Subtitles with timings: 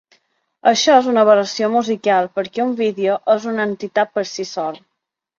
[0.69, 4.81] Això és una aberració musical, perquè un vídeo és una entitat per si sol.